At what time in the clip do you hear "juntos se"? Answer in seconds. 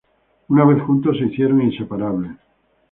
0.81-1.25